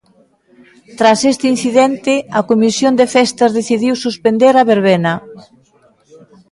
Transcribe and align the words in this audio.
Tras 0.99 1.19
este 1.31 1.45
incidente, 1.53 2.13
a 2.39 2.41
comisión 2.51 2.93
de 2.99 3.05
festas 3.15 3.55
decidiu 3.59 3.93
suspender 4.05 4.53
a 4.57 4.67
verbena. 4.73 5.13